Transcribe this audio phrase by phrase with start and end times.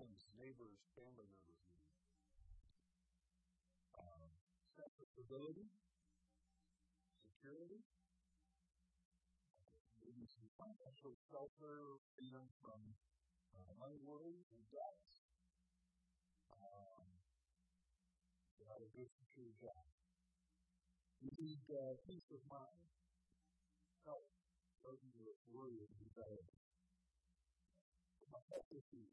[0.00, 1.84] friends, neighbors, family members need.
[4.00, 4.32] Um,
[4.72, 5.68] sense of stability,
[7.20, 7.84] security,
[10.00, 12.80] maybe some financial shelter, freedom from
[13.52, 15.20] uh, money worries and debts.
[16.48, 17.04] Um,
[18.56, 19.84] to have a good secure job.
[21.20, 22.88] We need uh, peace of mind,
[24.08, 24.32] health,
[24.80, 26.40] those who are worried and better.
[28.32, 29.12] My health issues.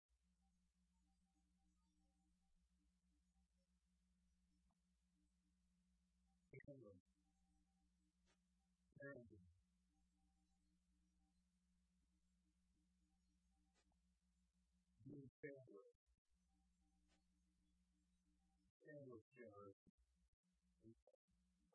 [15.41, 15.89] Family.
[18.85, 19.89] Family generation.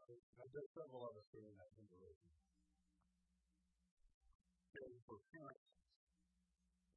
[0.07, 2.31] I bet several of us are in that generation.
[4.71, 5.67] Caring for parents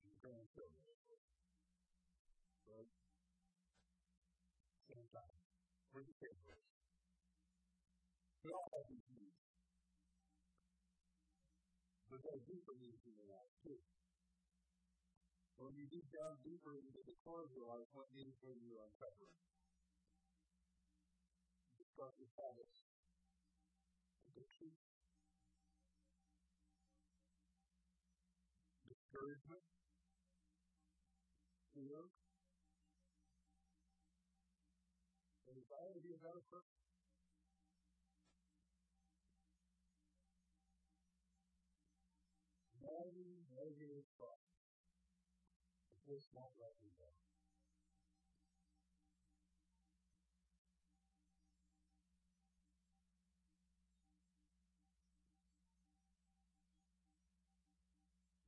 [0.06, 0.86] and grandchildren.
[2.70, 2.94] Right?
[4.94, 5.42] Same time.
[5.90, 6.70] Bring families.
[8.46, 9.42] We all have these needs.
[12.14, 13.82] But there's deeper needs in your life, too.
[15.60, 18.80] When you dig down deeper into the core of your life, what needs are you
[18.80, 19.36] uncovering?
[21.76, 22.88] Destructive habits,
[24.32, 24.72] addiction,
[28.88, 29.64] discouragement,
[31.76, 32.08] fear,
[35.60, 36.80] desire to be a better person.
[42.80, 44.39] Nagging, negative thoughts.
[46.10, 47.06] This won't let me go.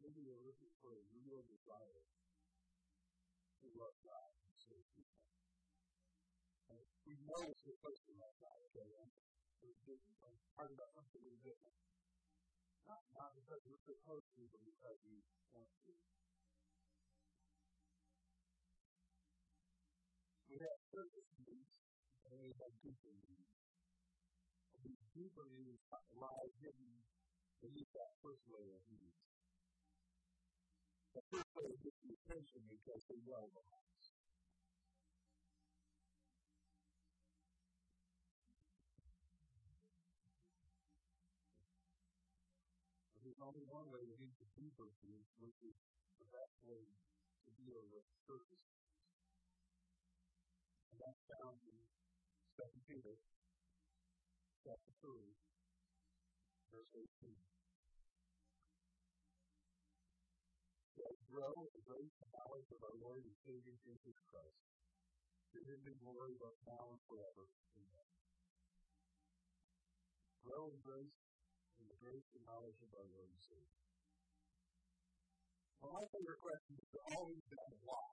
[0.01, 2.01] Maybe you're looking for a real desire
[3.61, 5.21] to love God and serve people.
[6.73, 8.89] And we know it's supposed to love God, okay?
[8.89, 10.01] We're
[10.57, 11.77] talking about something different.
[12.89, 15.21] Not, not because we're supposed to, but because we
[15.53, 15.93] want to.
[20.51, 21.71] We have surface needs,
[22.27, 23.55] and we have deeper needs.
[24.75, 25.79] And these deeper needs
[26.19, 26.91] lie hidden
[27.63, 29.23] beneath that first layer of needs.
[31.15, 34.03] The first layer gets the attention because they well belongs.
[43.23, 45.79] There's only one way to reach the deeper needs, which is
[46.19, 48.80] the best way to deal with and
[51.01, 51.77] that's found in
[52.61, 53.17] 2 Peter
[54.61, 55.17] chapter 3,
[56.69, 57.33] verse 18.
[61.01, 64.61] Let grow in the grace and knowledge of our Lord and Savior Jesus Christ.
[65.57, 67.49] To him be glory both now and forever.
[67.73, 68.09] Amen.
[70.45, 71.17] Grow in grace
[71.81, 73.81] in the grace and knowledge of our Lord and Savior.
[75.81, 78.05] Well, my favorite question is always been why.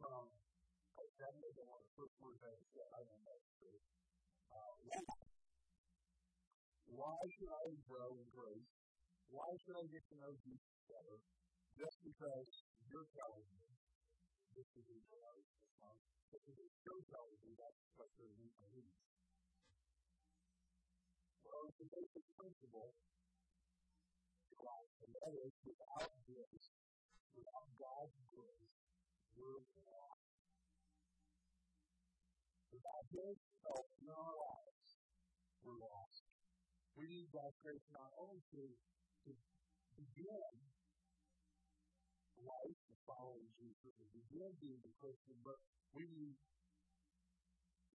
[0.00, 0.24] From
[1.20, 3.24] that one of the first words I said, I don't
[6.94, 8.70] why should I grow in grace?
[9.26, 11.18] Why should I get to know Jesus better?
[11.74, 12.46] Just because
[12.86, 13.66] you're telling me
[14.54, 16.06] this is a right response.
[16.30, 16.54] Because
[16.86, 18.94] you're telling me that's what you're needs.
[21.42, 22.94] Well, it's a basic principle.
[25.04, 26.43] And that is, without grace,
[32.84, 34.88] Without His help in our lives,
[35.64, 36.20] we're lost.
[37.00, 39.32] We need God's grace not only to, to
[39.96, 40.52] begin
[42.44, 45.56] life of following Jesus and begin being a Christian, but
[45.96, 46.36] we need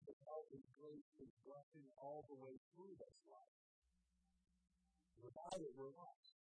[0.06, 3.58] the help and grace and blessing all the way through this life.
[5.18, 6.38] Without it, we're lost.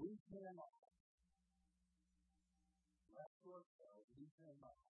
[0.00, 0.80] We cannot.
[3.12, 3.68] That's what
[4.16, 4.80] we cannot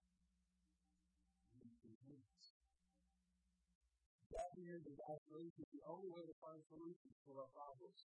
[4.37, 4.85] That is
[5.33, 8.05] grace is the only way to find solutions for our problems.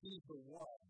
[0.00, 0.82] He's the one,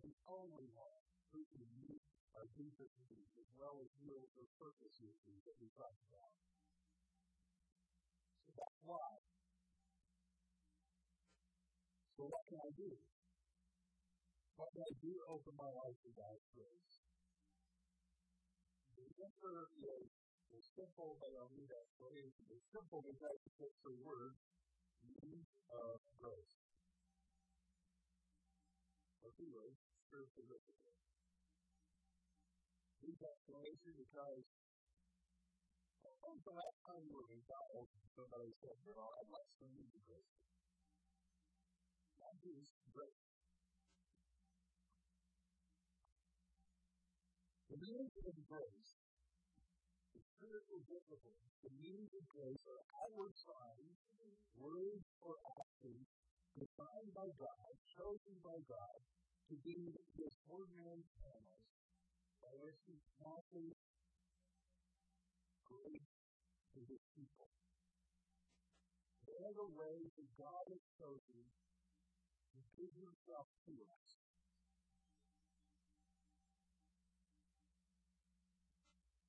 [0.00, 1.04] the only one,
[1.36, 2.00] who can meet
[2.32, 6.32] our deepest needs as well as heal the purpose issues that we talked about.
[8.48, 9.10] So that's why.
[12.16, 12.92] So what can I do?
[14.56, 16.94] But I do open my life to God's grace.
[18.96, 20.08] The answer is
[20.50, 22.34] the simple, but I'll read that phrase.
[22.50, 24.34] The simple is that it's the word,
[25.22, 26.54] need of grace.
[29.22, 29.78] Or two words,
[30.10, 31.00] spiritual discipline.
[33.00, 34.44] Read that explanation because
[36.20, 37.88] when's the last time you were God
[38.20, 40.36] somebody said, you know, I'd like some need grace.
[42.20, 43.24] That is grace.
[47.72, 48.99] The means of grace,
[50.40, 53.92] spiritual discipline, the means of grace are outward signs,
[54.56, 56.08] words or actions
[56.56, 58.98] designed by God, chosen by God,
[59.52, 61.68] to be His ordinary channels
[62.40, 63.76] by which He passes
[65.68, 66.08] grace
[66.72, 67.52] to His people.
[69.28, 71.44] They are the ways that God has chosen
[72.56, 74.08] to give Himself to us.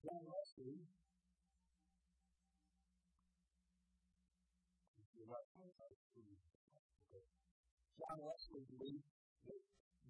[0.02, 0.82] John Wesley,
[8.02, 9.08] John Wesley believed
[9.48, 9.62] that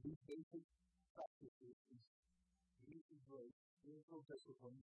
[0.02, 0.63] these basic
[1.13, 1.78] practices,
[2.81, 4.81] these grace, spiritual discipline,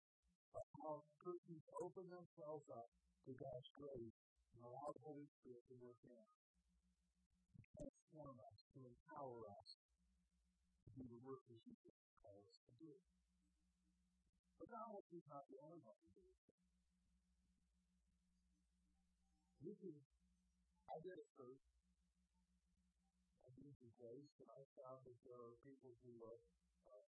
[0.54, 2.86] are how persons open themselves up
[3.26, 4.18] to God's grace
[4.54, 6.30] and allow the Holy Spirit to work in us,
[7.74, 11.74] transform us, to empower us to do the work that He
[12.22, 12.92] calls us to do.
[14.62, 16.38] But God is not the only one does it.
[19.58, 19.96] You can,
[20.88, 21.68] I did it first.
[23.44, 26.40] I did it grace, and I found that there are people who are
[26.88, 27.04] uh,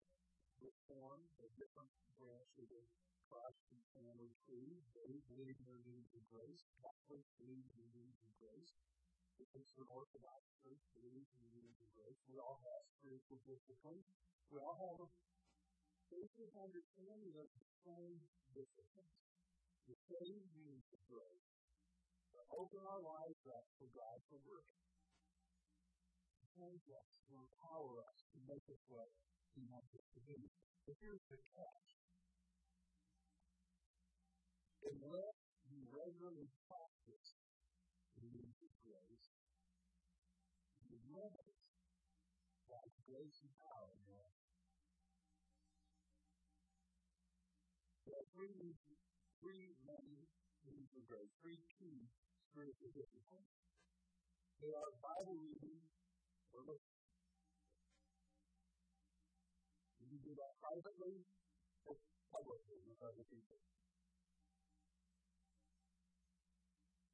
[0.60, 1.88] reformed, a different
[2.20, 2.82] branch of the
[3.30, 4.84] Protestant family tree.
[4.92, 6.66] They believe in their needs of grace.
[6.82, 8.74] Catholics believe in their needs of grace.
[9.40, 12.20] The Eastern Orthodox Church believes in the needs of grace.
[12.28, 14.04] We all have spiritual discipline.
[14.52, 15.08] We all have a
[16.10, 18.18] basic understanding of the same
[18.52, 19.16] disciplines,
[19.86, 21.59] the same means of grace,
[22.54, 24.70] open our lives up for God to work.
[26.58, 29.08] Change us, to empower us, to make us what
[29.56, 30.50] He wants us to be.
[30.84, 31.88] But here's the catch.
[34.84, 35.38] Unless
[35.70, 37.38] you regularly practice
[38.84, 39.26] grace,
[40.88, 41.54] you limit
[42.66, 44.44] God's grace and power in your life.
[48.04, 48.74] There are three,
[49.38, 50.26] three main
[50.66, 51.60] means of grace, three
[52.90, 53.46] disciplines.
[54.58, 55.86] They are Bible reading
[56.50, 57.06] or listening.
[60.02, 61.22] You can do that privately
[61.86, 61.94] or
[62.34, 63.54] publicly with other people.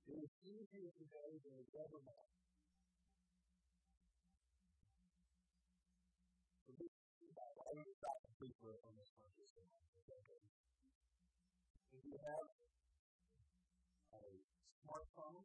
[0.08, 2.32] It is easier today than ever been.
[6.66, 9.36] I to stop on this moment.
[11.92, 12.46] If you have
[14.86, 15.42] smartphone,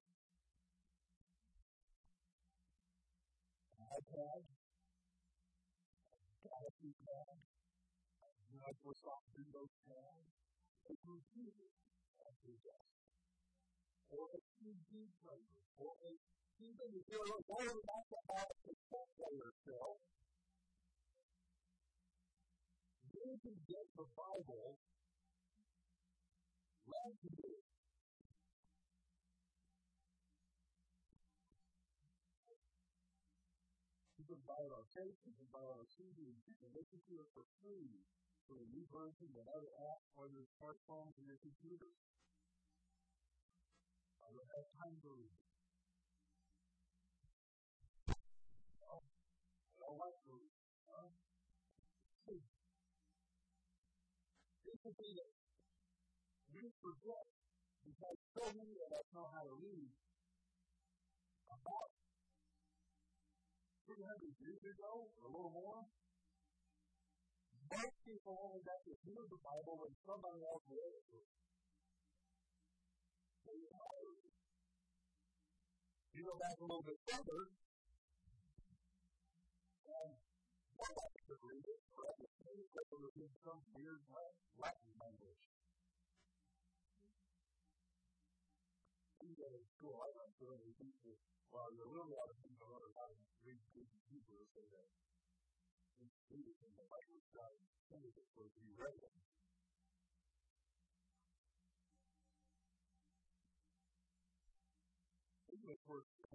[3.73, 4.41] an iPad,
[6.45, 7.38] Galaxy Pad,
[8.53, 10.21] Microsoft Windows Pad,
[10.85, 11.73] a computer
[12.21, 12.93] at your desk,
[14.13, 16.13] or a CD player, or a
[16.61, 19.97] even if you're to have a cassette player still,
[23.10, 24.77] you can get the Bible
[26.86, 27.80] read to you.
[34.31, 37.19] Can buy it on tape, you can buy it on CD, you can listen to
[37.19, 38.00] it for free
[38.47, 41.91] for a new version, whatever app on your smartphone or your computer.
[44.23, 45.43] I don't have time to read it.
[48.79, 50.55] No, I don't like to read.
[50.88, 51.11] Huh?
[52.23, 52.39] See,
[54.63, 55.31] this would be that
[56.55, 57.27] we forget
[57.83, 59.91] because so many of us know how to read
[61.51, 61.91] about
[63.91, 64.07] 300
[64.39, 65.83] years ago, or a little more.
[67.71, 71.27] Most people only got to hear the Bible when somebody else read it.
[76.12, 77.41] You go back a little bit further,
[79.91, 80.12] and
[80.79, 82.31] us could read it, but it
[82.95, 85.43] was in some weird Latin language.
[89.19, 91.17] Go to school, I went to many people,
[91.50, 92.38] well, are a lot of
[94.51, 94.88] So that
[96.03, 96.12] in
[96.60, 99.00] and the language God intended it for be read.
[105.55, 106.27] English works the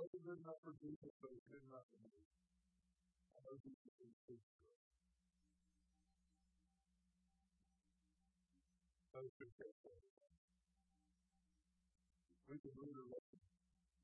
[0.00, 2.14] wasn't good enough for Jesus, but it's good enough for me.
[3.34, 4.40] I know Jesus is good.
[9.12, 9.76] Those who take
[12.48, 13.59] We can read a lesson.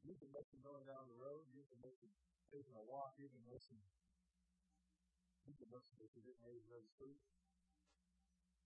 [0.07, 1.51] You can listen going down the road.
[1.51, 2.07] You can listen
[2.55, 3.19] taking a walk.
[3.19, 3.75] You can listen.
[5.43, 7.19] You can listen if you're getting ready to go sleep.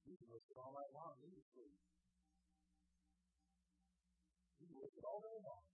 [0.04, 1.16] You can listen all night long.
[1.24, 1.72] You can sleep.
[4.60, 5.64] You can listen all day long.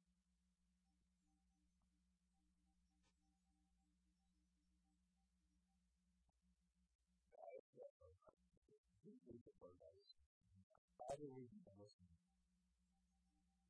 [10.94, 11.42] Bible
[11.82, 12.18] listening.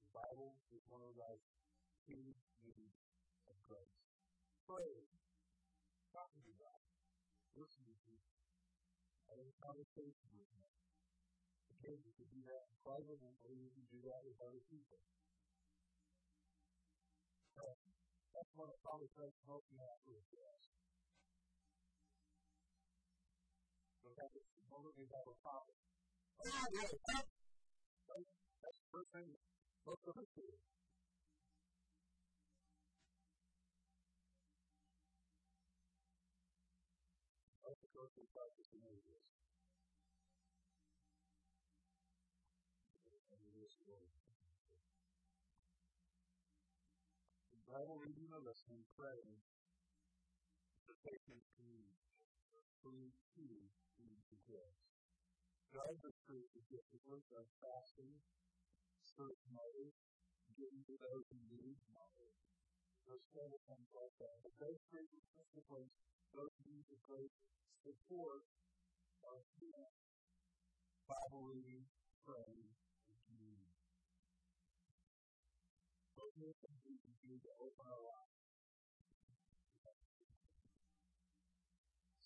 [0.05, 1.56] The Bible is one of those
[2.07, 2.23] two
[2.63, 2.95] means
[3.51, 3.99] of grace.
[4.63, 5.11] Pray.
[6.15, 6.83] Talking to God.
[7.59, 8.39] Listening to Jesus.
[9.27, 10.71] Having conversation with Him.
[11.77, 15.03] Again, you can do that in private or you can do that with other people.
[17.59, 20.63] That's one of conversations help you have with us.
[24.07, 25.75] Because it's the moment we have a problem.
[25.75, 26.87] Oh, yeah,
[28.63, 29.27] that's the first thing
[29.87, 30.07] most do.
[30.07, 30.76] The first
[37.97, 39.25] practice in ages.
[47.67, 49.37] Bible reading or listening, praying,
[50.89, 52.01] the patient community,
[52.81, 53.69] food, food,
[54.29, 54.85] to grace.
[55.73, 58.13] God the truth is difficult of fasting,
[59.05, 59.93] search motive,
[60.57, 62.41] giving to those who need knowledge.
[63.09, 63.25] Those
[63.69, 64.37] things like that.
[64.41, 65.93] But those three disciplines,
[66.37, 67.33] those need a great
[67.81, 68.45] support
[69.25, 69.41] of
[71.09, 71.89] Bible reading,
[72.29, 72.69] praying,
[73.09, 73.73] and communion.
[76.13, 78.37] Those are the we can do to open our lives.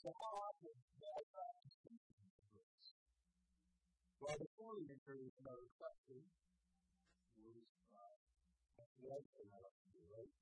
[0.01, 2.03] So how often do I practice these
[2.51, 2.85] things?
[4.19, 4.35] Well,
[4.91, 6.25] enter another question,
[7.37, 8.19] what is God?
[8.75, 10.33] That's the other thing I like to do, right?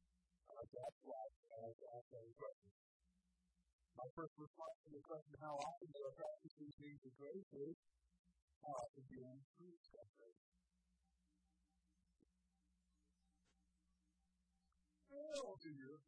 [0.58, 2.70] To ask why, I like to ask that question.
[3.98, 7.50] My first response to the question, how often do I practice these things of grace,
[7.50, 7.74] is
[8.62, 10.46] how often do I increase that grace?
[15.10, 15.98] Oh, dear.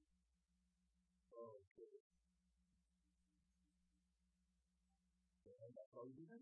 [1.35, 1.99] Okay.
[5.50, 6.38] And that's all you do.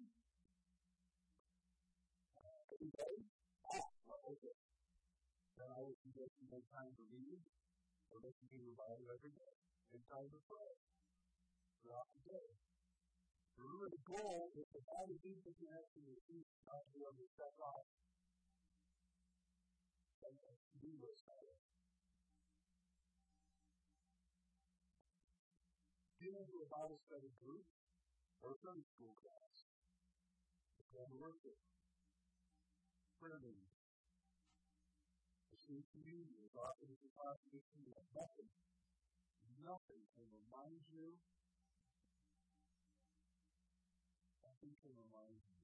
[2.37, 3.14] Uh, day?
[3.73, 3.88] Ah,
[4.37, 4.52] okay.
[5.57, 7.40] Then I would suggest you make time to read
[8.12, 9.55] or listen to your Bible every day.
[9.97, 10.76] Make time to pray
[11.83, 12.49] throughout the day.
[13.59, 14.83] Remember, the goal is to the
[15.43, 17.87] that you have to receive, not to be able to off
[20.23, 21.59] and.
[26.19, 27.63] Get into a Bible study group
[28.43, 29.55] or a Sunday school class.
[30.83, 31.59] Attend worship.
[33.23, 33.71] Prayer meeting.
[35.55, 36.43] Receive communion
[36.91, 38.03] as you possibly can.
[38.15, 38.51] Nothing,
[39.63, 41.19] nothing can remind you
[44.59, 45.62] nothing can remind you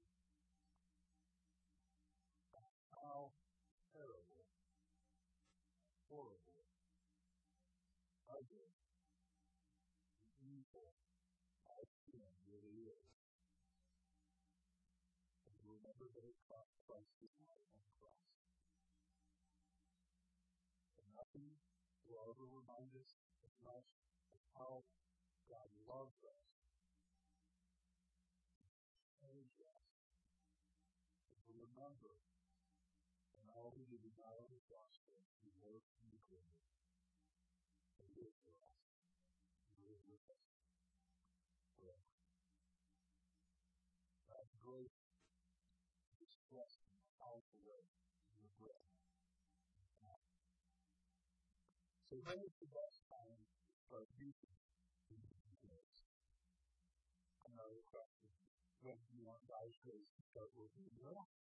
[2.94, 3.34] how
[3.90, 4.46] terrible,
[6.06, 6.62] horrible,
[8.30, 8.70] ugly,
[10.38, 10.94] evil
[11.66, 13.10] our sin really is.
[15.42, 18.30] And remember that it cost Christ his life on the cross.
[21.02, 21.50] And nothing
[22.06, 23.10] will ever remind us
[23.42, 23.90] as much
[24.30, 24.86] of how
[25.50, 26.53] God loves us
[31.74, 32.14] remember,
[33.42, 36.70] and all do is not only gospel, he works in the goodness.
[37.98, 38.06] And
[38.46, 38.78] for us.
[39.82, 40.46] With us.
[41.74, 42.14] Forever.
[44.30, 45.02] God's grace
[46.22, 47.90] expressed in a powerful way
[48.30, 48.86] in your breath.
[52.06, 54.54] So when is the best time to start using
[55.10, 55.98] these?
[57.42, 58.30] Another question
[58.86, 61.43] when you want God's grace to start working in your life.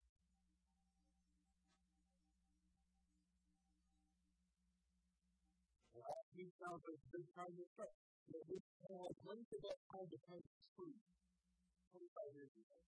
[6.41, 7.93] These sounds like good time to start.
[8.33, 10.41] But this uh, when's the best time to a
[10.73, 10.97] tree?
[11.93, 12.81] 25 years ago.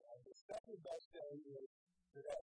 [0.00, 1.68] Uh, the second best today.
[2.16, 2.48] So that's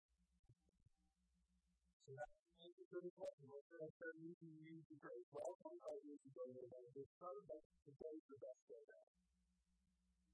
[2.76, 3.48] the good question.
[3.48, 5.24] What should I start using use the grace?
[5.32, 5.72] Well, 25
[6.04, 9.08] years ago, the third best today is the best day now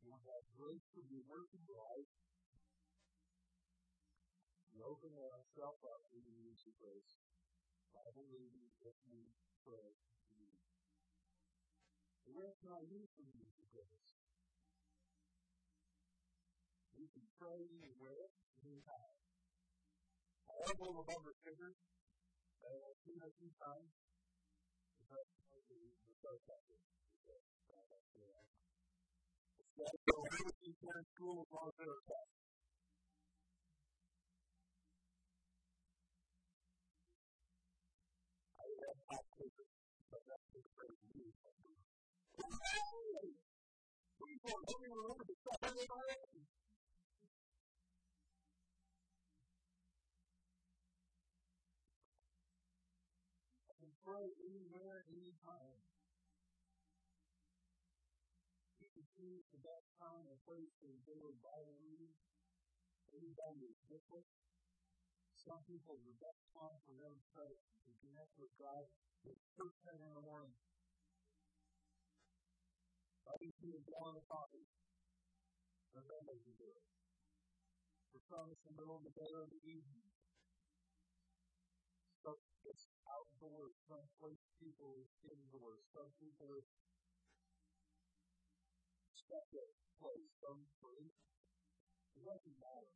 [0.03, 2.11] you have grace to be working life.
[4.75, 7.28] We open ourselves up to the use of grace.
[7.93, 9.29] Bible reading, listening,
[9.65, 9.93] prayer,
[10.37, 10.65] reading.
[12.29, 14.13] Where can I use some of these grace?
[16.99, 18.29] You can pray anywhere,
[18.65, 19.17] anytime.
[20.49, 23.91] I have a little bumper sticker that I've seen a few times.
[25.09, 26.77] Like the start chapter.
[29.59, 30.71] It's got to go over to
[31.15, 32.38] school as long as they're attached.
[42.39, 42.69] People.
[53.83, 55.83] And pray anywhere, anytime.
[58.79, 62.15] You can choose the best time and place for the daily Bible reading.
[63.11, 64.27] Everybody is different.
[65.35, 68.87] Some people, the best time for them to to connect with God
[69.27, 70.55] is first thing in the morning.
[73.29, 74.67] Others do it down the coffee.
[75.97, 76.85] And then they can do it.
[78.13, 80.09] For some, it's the middle of the day or the evening.
[82.25, 82.37] So
[82.69, 83.75] it's outdoors.
[83.89, 85.85] Some place people is indoors.
[85.93, 86.65] Some people are
[89.15, 90.31] separate place.
[90.41, 90.93] Some for
[92.17, 92.93] It doesn't matter.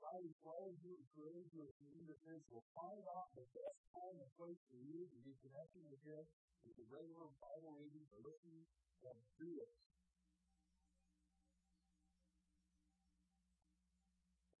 [0.00, 2.64] God is calling you to create you as an individual.
[2.72, 6.24] Find out the best time and place for you to be connected with Him
[6.64, 8.68] with the regular Bible reading or listening
[9.04, 9.72] and do it.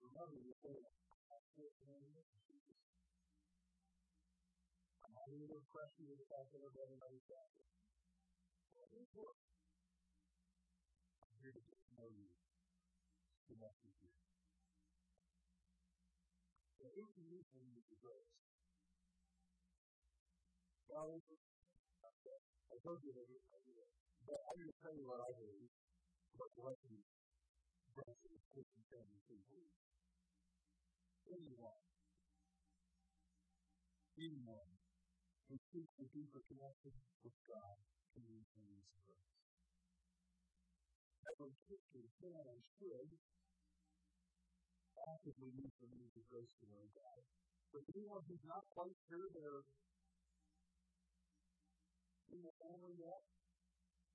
[0.00, 0.76] Remember, you say,
[5.00, 6.60] I'm not even going to question you the fact that.
[11.20, 12.28] I'm here to get to know you.
[13.48, 14.12] Connect with you.
[16.80, 18.32] So who can you bring you to grace?
[22.20, 23.26] I told you that
[24.28, 25.72] but I'm going to tell you what I believe,
[26.36, 27.00] but what the
[28.00, 29.20] of the Christian family.
[31.30, 31.82] Anyone,
[34.18, 34.70] anyone
[35.48, 37.76] who seeks a deeper connection with God
[38.14, 38.50] can use
[39.06, 39.30] grace.
[41.26, 43.10] Every Christian can and should
[45.08, 47.20] actively need to move the grace know God.
[47.70, 49.62] But anyone who's not quite sure they're
[52.30, 53.22] in the family yet,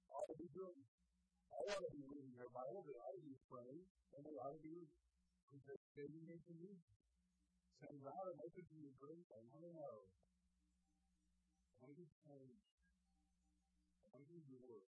[0.07, 0.83] ought to be doing.
[1.51, 3.83] I ought to be reading their Bible, they ought to be praying,
[4.15, 4.87] and they ought to be
[5.51, 6.95] participating in communion.
[7.83, 10.07] Saying, I'm open to your grace, I want to know.
[10.07, 12.71] I want to be changed.
[13.99, 14.87] I want to do your work.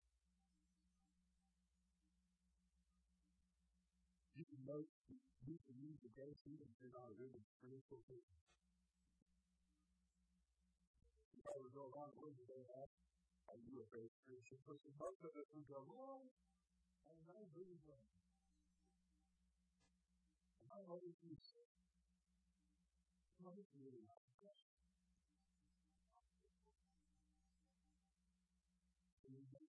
[4.33, 4.81] You can know
[5.45, 8.37] you can use the grace even if you're not a really spiritual person.
[11.51, 12.95] I would go the world today and ask,
[13.51, 14.87] are you a very spiritual person?
[14.95, 16.31] Most of us would go, well,
[17.11, 17.75] I'm not good.
[20.63, 21.11] I'm not always
[23.99, 24.07] it.
[24.15, 24.55] Not.
[29.27, 29.67] And you make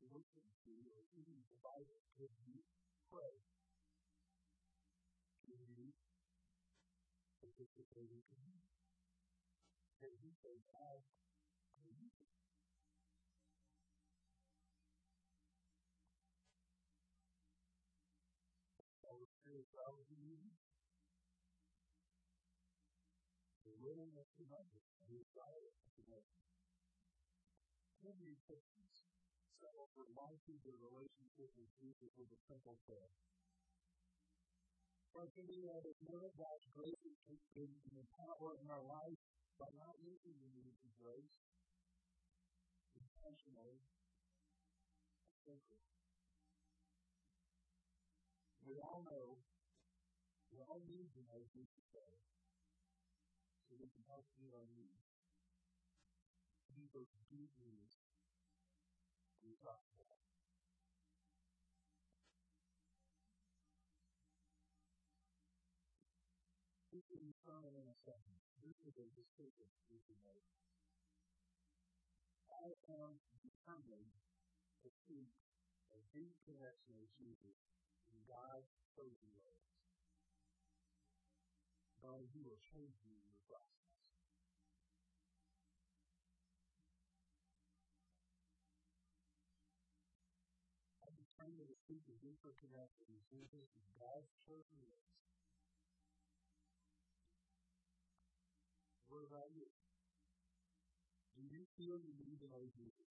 [0.00, 2.00] to or even the Bible,
[3.12, 3.36] pray
[5.44, 5.92] community
[7.44, 8.85] participating community.
[10.02, 10.60] And he says,
[10.92, 11.00] as
[11.76, 12.06] the.
[23.86, 25.86] Willingness to know, the desire to
[29.62, 30.06] settle for
[30.66, 33.14] their relationship with Jesus with a simple prayer.
[35.14, 39.22] Or can we have more of God's grace and power in our life
[39.56, 41.36] by not using the means of grace
[42.96, 43.80] intentionally
[48.66, 49.38] We all know,
[50.50, 52.18] we all need to know who to pray
[53.62, 55.06] so we can help meet our needs.
[56.74, 57.94] These are deep needs
[59.46, 60.35] we talk about.
[67.06, 68.34] This is eternal in a second.
[68.66, 70.42] This is a decision we can make.
[72.50, 73.14] I am
[73.46, 74.10] determined
[74.82, 75.30] to seek
[75.94, 77.54] a deep connection with Jesus
[78.10, 78.66] in God's
[78.98, 79.70] chosen ways.
[82.02, 83.86] God, you me in the process.
[91.06, 95.14] I'm determined to seek a deeper connection with Jesus in God's chosen ways.
[99.06, 99.70] About you?
[101.38, 103.06] Do you feel you need to know Jesus?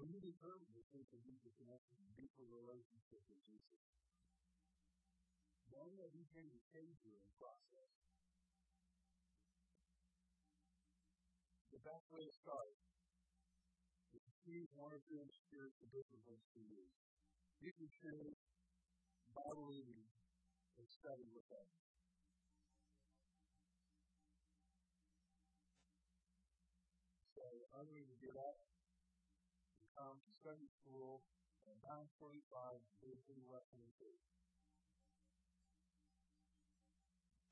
[0.00, 3.84] When you determine to take a deeper connection, a deeper relationship with Jesus,
[6.00, 6.08] that
[6.56, 7.92] to save you in the process,
[11.68, 12.72] the best way to start
[14.16, 16.96] is to choose one or two spiritual disciplines to use.
[17.60, 18.39] You can choose
[19.30, 20.02] Reading
[20.74, 21.62] and study with them.
[27.38, 27.46] So
[27.78, 28.58] I'm going to get up
[29.78, 31.22] and come to Sunday school
[31.70, 31.78] at
[32.18, 33.86] 9.45 and do lesson.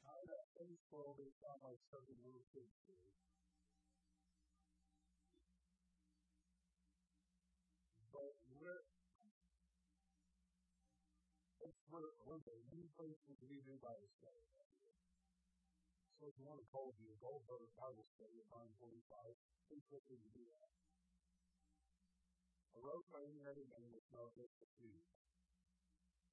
[0.03, 2.75] Out of that Sunday school, they found like seven little kids
[11.87, 14.43] where the new place will be new Bible study.
[16.19, 19.39] So if you want to call it a Goldberg Bible study at 945,
[19.71, 20.67] please feel free to do that.
[22.75, 24.99] A road training every day with no official fee.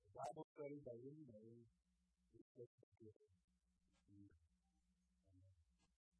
[0.09, 1.69] A Bible study by any name
[2.33, 3.29] is just a gift.
[4.09, 4.33] Uh,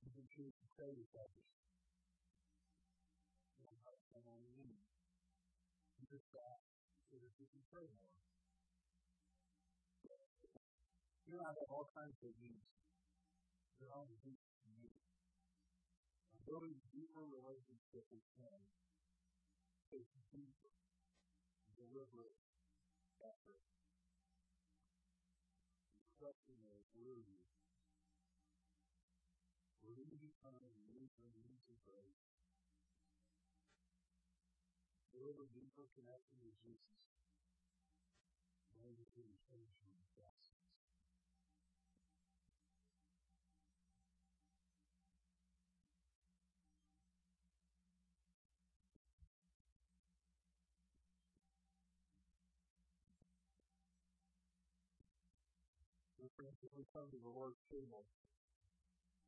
[0.06, 1.50] you can choose to pray with others.
[3.58, 4.94] You don't have to come on your knees.
[5.98, 6.70] You just ask
[7.10, 8.35] so that you can pray more.
[11.26, 12.70] You have all kinds of needs.
[13.82, 14.18] They're all to
[14.78, 14.94] me.
[16.30, 18.62] I'm building deeper relationship with Him.
[19.90, 20.70] It's deeper,
[21.74, 22.38] deliberate
[23.26, 23.66] effort.
[26.06, 27.42] The question is, will you?
[29.82, 32.22] Will you become a believer in Jesus Christ?
[35.10, 37.02] Build a deeper connection with Jesus.
[38.78, 40.06] Know that He will change your
[56.36, 56.68] destiny.
[56.76, 58.04] When we come to the Lord's table,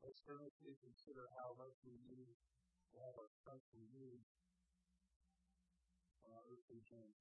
[0.04, 2.36] let's earnestly consider how much we uh, need
[2.92, 4.24] to have our strength renewed
[6.28, 7.16] on our earthly journey.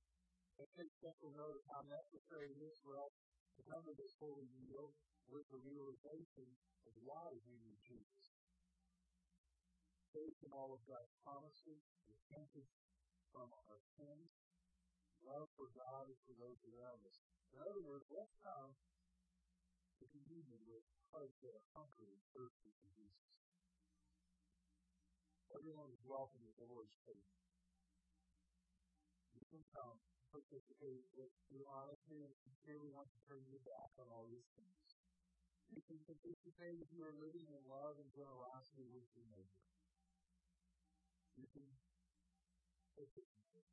[0.58, 3.14] Let's take special note of how necessary it is for us
[3.60, 4.90] to come to this holy meal
[5.28, 6.48] with the realization
[6.88, 8.34] of why we need Jesus.
[10.16, 12.72] Faith in all of God's promises, repentance
[13.30, 14.32] from our sins,
[15.20, 17.20] love for God and for those around us.
[17.52, 18.72] In other words, let's come
[20.00, 23.32] to communion with hearts that are hungry and thirsty for Jesus.
[25.56, 27.32] Everyone is welcome at the Lord's table.
[29.32, 29.96] You can come
[30.28, 34.76] participate with your honesty and sincerely want to turn your back on all these things.
[35.72, 39.64] You can participate if you are living in love and generosity with your neighbor.
[41.40, 41.64] You can
[42.92, 43.72] participate.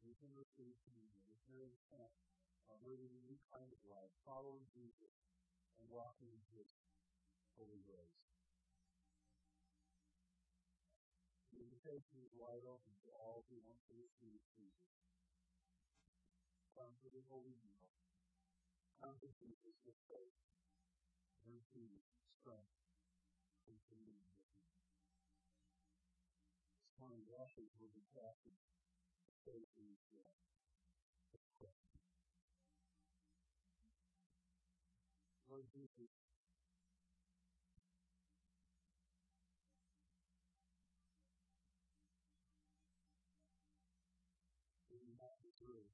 [0.00, 2.16] You can receive communion if you're intent
[2.68, 5.12] on living a new kind of life, following Jesus,
[5.80, 6.68] and walking in His
[7.56, 8.20] holy ways.
[11.52, 14.92] The invitation is wide open to all who want to receive Jesus.
[16.76, 17.90] Come to the holy meal.
[19.00, 20.38] Come to Jesus with faith.
[21.48, 22.04] Receive
[22.38, 22.78] strength
[23.66, 24.68] and communion with Him.
[26.84, 28.54] This morning, the ushers will be passing
[29.42, 29.98] faith in His
[35.48, 36.12] Lord Jesus,
[44.92, 45.88] do not deserve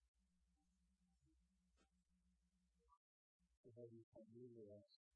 [3.63, 5.07] to have you come near us.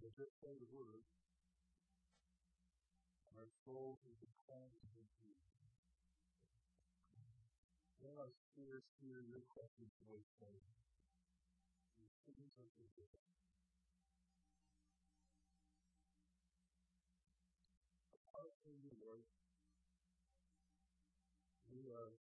[0.00, 1.04] But just say the word,
[3.28, 5.67] and our soul is cleansed with you.
[7.98, 10.62] Let our spirits hear your precious voice, Lord.
[11.98, 13.22] And things are forgiven.
[18.14, 19.26] Apart from you, Lord,
[21.74, 22.14] we are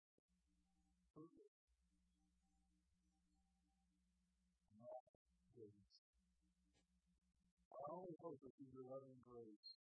[1.12, 1.52] perfect.
[7.68, 9.76] Our only hope is in your loving grace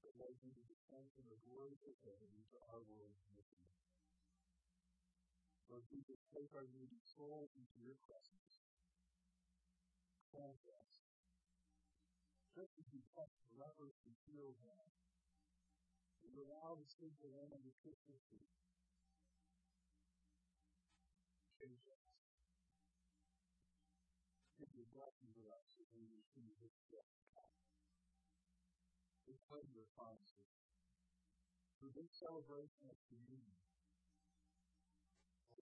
[0.00, 2.32] that led you to descend from the glory of heaven
[2.72, 3.43] our world.
[5.68, 8.62] Lord Jesus, take our needy soul into your presence.
[10.30, 10.92] Cleanse us.
[12.54, 14.86] Just as you touched the lepers and healed them,
[16.24, 18.54] You allow the Spirit to run under Christmas feet.
[21.60, 22.06] Change us.
[24.58, 27.14] Give your blessing to us as we receive this gift.
[29.26, 30.52] We claim your promises.
[31.80, 33.56] Through this celebration of communion,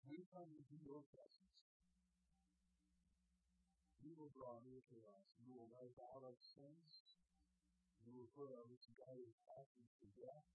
[0.07, 1.59] we come into your presence,
[3.99, 5.27] you will draw near to us.
[5.43, 7.19] You will wipe out our sins.
[8.01, 10.47] You will put our misguided passions to death.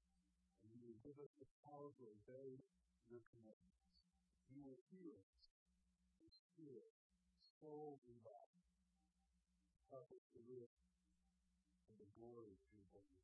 [0.64, 2.64] And you will give us the power to obey
[3.12, 3.94] your commandments.
[4.48, 5.54] You will heal us
[6.24, 6.96] in spirit,
[7.60, 8.64] soul, and body.
[9.92, 10.72] Help us to live
[11.92, 13.23] in the glory of your holiness.